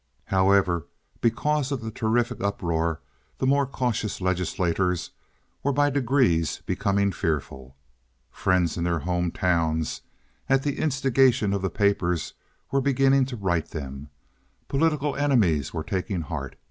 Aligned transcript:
However, 0.25 0.87
because 1.21 1.71
of 1.71 1.81
the 1.81 1.91
terrific 1.91 2.41
uproar 2.43 3.01
the 3.37 3.45
more 3.45 3.67
cautious 3.67 4.19
legislators 4.19 5.11
were 5.61 5.71
by 5.71 5.91
degrees 5.91 6.63
becoming 6.65 7.11
fearful. 7.11 7.75
Friends 8.31 8.77
in 8.77 8.83
their 8.83 8.97
home 9.01 9.29
towns, 9.29 10.01
at 10.49 10.63
the 10.63 10.79
instigation 10.79 11.53
of 11.53 11.61
the 11.61 11.69
papers, 11.69 12.33
were 12.71 12.81
beginning 12.81 13.25
to 13.25 13.35
write 13.35 13.69
them. 13.69 14.09
Political 14.69 15.17
enemies 15.17 15.71
were 15.71 15.83
taking 15.83 16.21
heart. 16.21 16.55